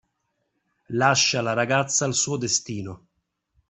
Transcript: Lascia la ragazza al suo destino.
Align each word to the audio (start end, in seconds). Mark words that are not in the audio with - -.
Lascia 0.93 1.43
la 1.43 1.53
ragazza 1.53 2.05
al 2.05 2.15
suo 2.15 2.35
destino. 2.37 3.05